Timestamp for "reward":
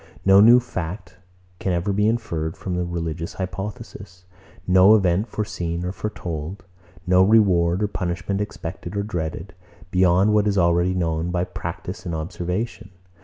7.21-7.83